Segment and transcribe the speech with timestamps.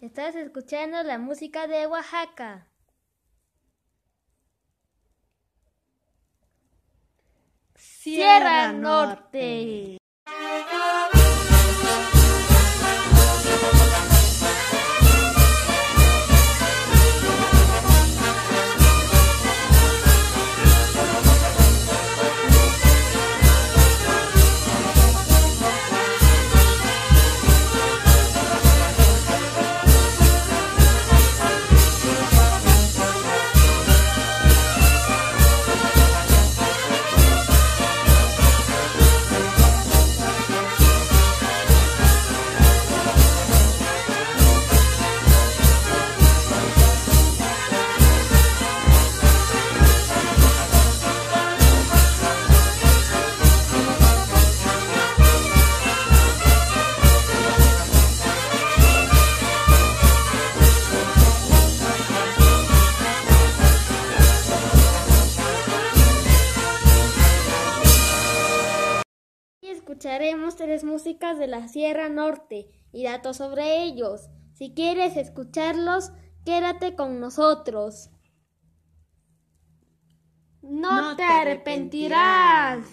[0.00, 2.68] Estás escuchando la música de Oaxaca.
[7.74, 9.98] Sierra Norte.
[71.38, 74.28] De la Sierra Norte y datos sobre ellos.
[74.52, 76.12] Si quieres escucharlos,
[76.44, 78.10] quédate con nosotros.
[80.60, 82.84] No, No te te arrepentirás.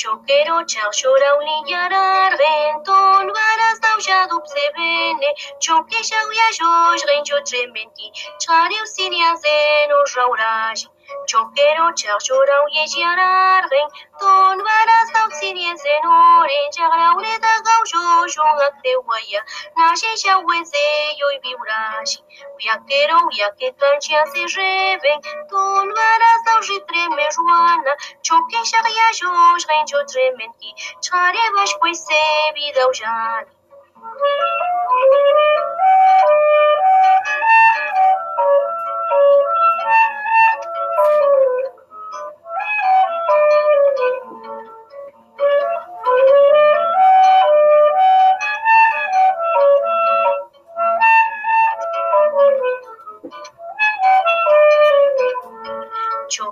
[0.00, 7.42] Cioccherò c'è sciora un ignorar venton varas dauja dupse bene Ciocche ya uia gioj rencio
[7.42, 10.88] trementi Ciareu sinia zeno jauraj
[11.26, 18.94] Cioccherò c'è sciora un ignorar venton varas dausinia zeno rencio graure da gaujo jonga te
[19.04, 19.42] uia
[19.76, 20.80] Nasce c'è uenze
[21.18, 22.10] ioi viuraj
[22.56, 26.29] Uia chero uia che tancia se reven Ton varas
[26.60, 30.74] hoje treme a Joana, Čokin se riažos, rende o tremenki,
[31.80, 33.50] pois é vida dal žani.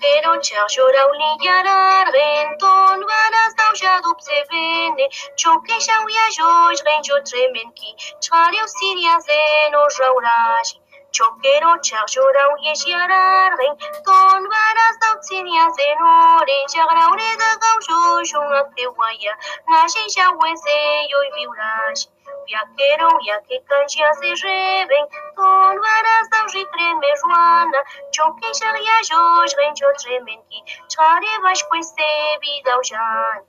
[0.00, 5.06] cherchera uliyarar renton vanas dau jarup sevene
[5.36, 10.80] choke shauya joj renjo tremenki chariu siria zeno jauraji
[11.12, 16.12] Chokero charjora uyeshiarar renton vanas dau siria zeno
[16.48, 19.34] renja graure da gau jojo ngakte waya
[19.68, 20.78] nashi shawese
[21.10, 22.06] yoy viuraji
[22.50, 25.04] viacherão jakikaj ja zeżywień,
[25.36, 25.46] to
[25.78, 27.80] nwaraz dałży treme żłana,
[28.14, 30.64] ciągnie się ja żoż ręcio drzemenki,
[30.96, 33.40] czarewaś płyń sebi dałżan.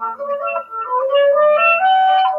[0.00, 2.29] Thank you.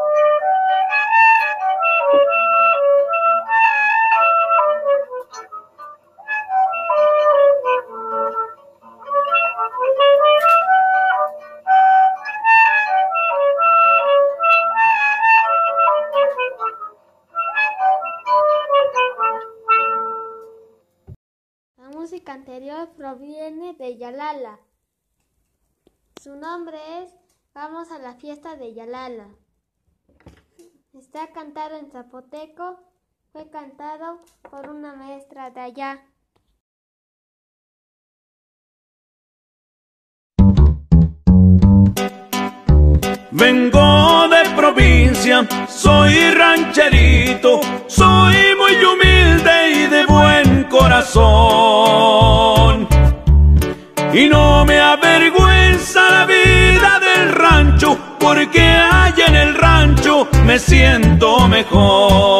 [22.22, 24.60] Música anterior proviene de Yalala.
[26.22, 27.10] Su nombre es
[27.52, 29.26] Vamos a la fiesta de Yalala.
[30.94, 32.78] Está cantado en zapoteco.
[33.32, 36.06] Fue cantado por una maestra de allá.
[43.32, 51.51] Vengo de provincia, soy rancherito, soy muy humilde y de buen corazón.
[58.42, 62.31] Porque allá en el rancho me siento mejor.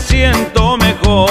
[0.00, 1.30] siento mejor.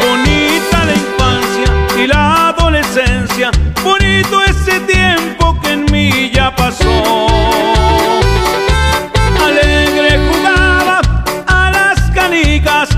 [0.00, 3.50] Bonita la infancia y la adolescencia,
[3.84, 7.26] bonito ese tiempo que en mí ya pasó.
[9.40, 11.00] Alegre jugaba
[11.46, 12.88] a las canicas,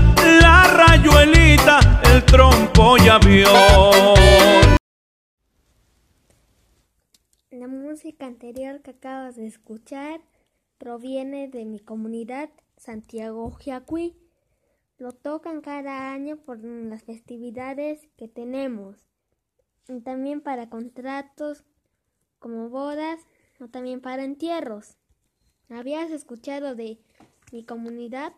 [0.41, 1.79] la rayuelita,
[2.11, 4.13] el trompo y avión.
[7.51, 10.21] La música anterior que acabas de escuchar
[10.77, 12.49] proviene de mi comunidad
[12.83, 14.13] Santiago Jiacuí.
[14.97, 18.97] Lo tocan cada año por las festividades que tenemos.
[19.87, 21.63] Y también para contratos
[22.39, 23.21] como bodas
[23.61, 24.97] o también para entierros.
[25.69, 26.99] ¿Habías escuchado de
[27.53, 28.33] mi comunidad?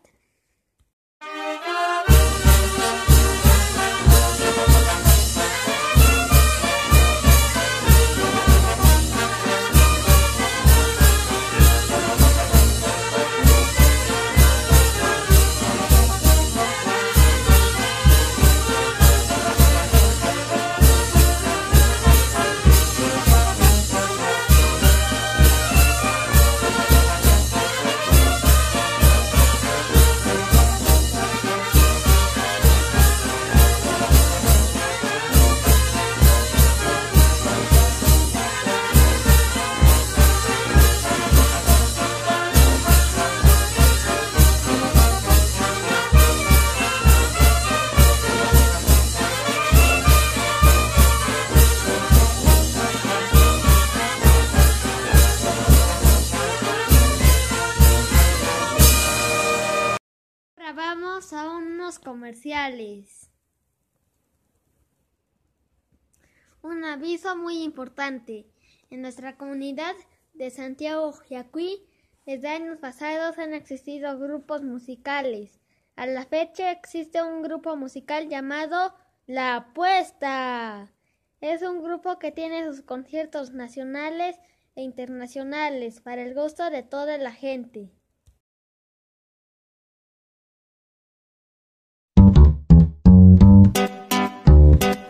[66.62, 68.46] Un aviso muy importante.
[68.90, 69.94] En nuestra comunidad
[70.34, 71.86] de Santiago Yacuí,
[72.24, 75.60] desde años pasados han existido grupos musicales.
[75.94, 78.94] A la fecha existe un grupo musical llamado
[79.26, 80.92] La Apuesta.
[81.40, 84.36] Es un grupo que tiene sus conciertos nacionales
[84.74, 87.95] e internacionales para el gusto de toda la gente.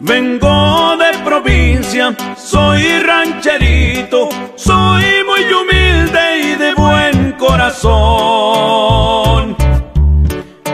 [0.07, 8.77] Vengo de provincia, soy rancherito, soy muy humilde y de buen corazón.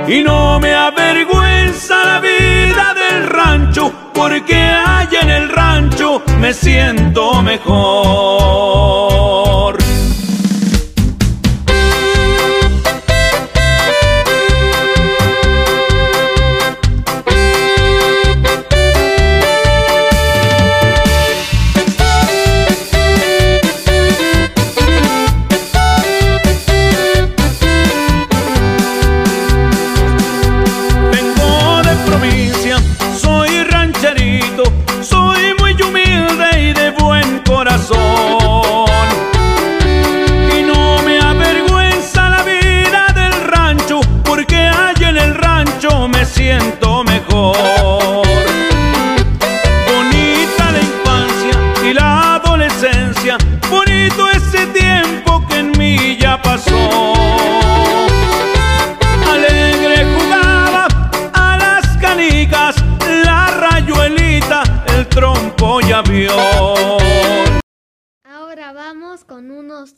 [0.07, 7.41] Y no me avergüenza la vida del rancho, porque allá en el rancho me siento
[7.41, 9.02] mejor.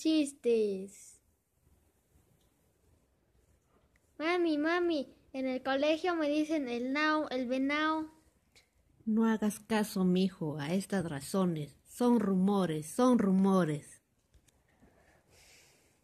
[0.04, 1.18] Chistes.
[4.18, 8.10] Mami, mami, en el colegio me dicen el nao, el venao.
[9.06, 11.78] No hagas caso, mijo, a estas razones.
[11.86, 14.02] Son rumores, son rumores.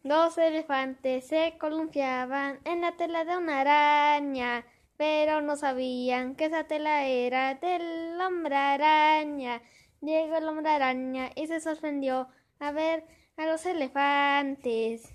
[0.03, 4.65] Dos elefantes se columpiaban en la tela de una araña,
[4.97, 9.61] pero no sabían que esa tela era del hombre araña.
[10.01, 12.29] Llegó el hombre araña y se sorprendió
[12.61, 15.15] a ver a los elefantes.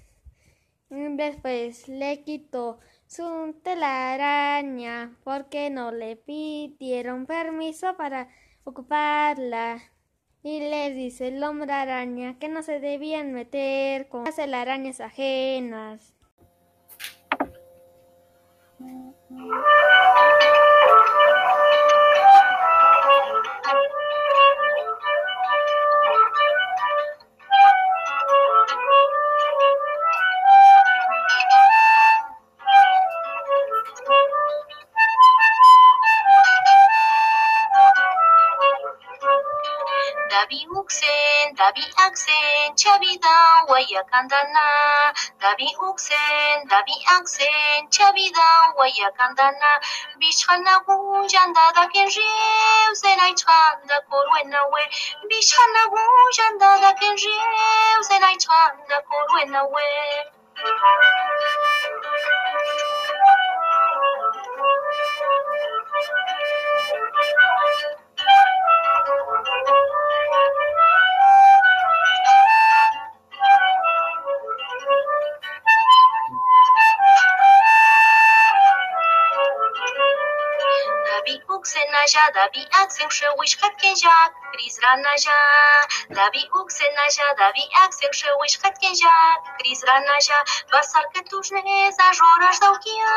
[0.90, 8.30] Después le quitó su telaraña porque no le pidieron permiso para
[8.64, 9.80] ocuparla.
[10.42, 16.16] Y les dice el hombre araña que no se debían meter con las telarañas ajenas.
[41.66, 44.70] Dabi aksen chabi dan waya kandana.
[45.42, 49.74] Dabi uksen, dabi aksen chabi dan waya kandana.
[50.22, 54.84] Bichana gujanda da kenjiu zena ichanda korwena we.
[55.26, 59.90] Bichana gujanda da kenjiu zena ichanda korwena we.
[60.56, 60.70] Thank
[61.84, 61.85] you.
[82.06, 85.38] naja, dabi aksen szewish katken jak, krizra naja,
[86.10, 90.40] dabi uksen naja, dabi aksen szewish katken jak, krizra naja,
[90.72, 91.62] basarka tużne,
[92.00, 93.16] zażoraż dałkia,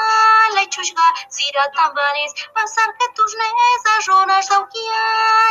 [0.55, 3.49] leciuśga, zira tabanes, basarka tużne,
[3.87, 5.03] zażoraż dałkia,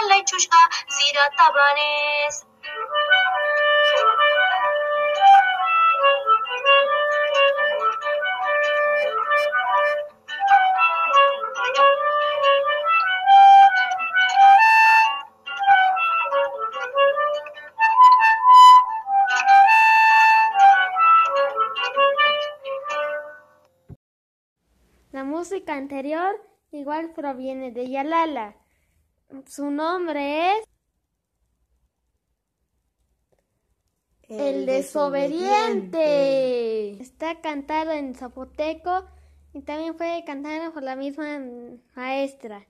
[0.10, 0.62] leciuśga,
[0.96, 2.46] zira tabanes.
[25.68, 28.56] Música anterior igual proviene de Yalala.
[29.48, 30.64] Su nombre es
[34.30, 36.92] El desobediente.
[37.02, 39.04] Está cantado en zapoteco
[39.54, 41.42] y también fue cantado por la misma
[41.96, 42.66] maestra.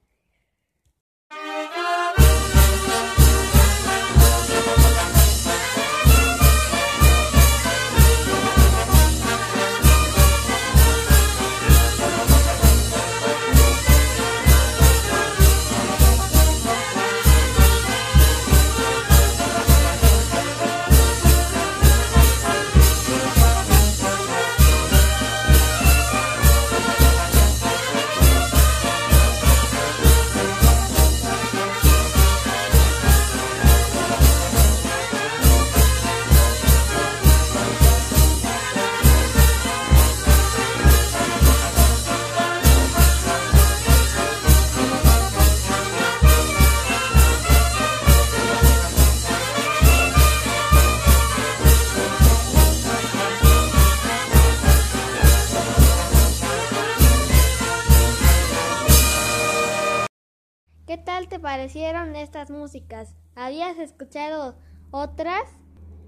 [61.40, 63.16] parecieron estas músicas?
[63.36, 64.56] ¿Habías escuchado
[64.92, 65.44] otras?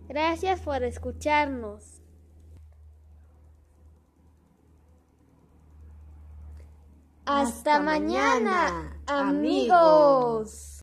[0.07, 2.01] Gracias por escucharnos.
[7.25, 10.81] Hasta, mañana, amigos.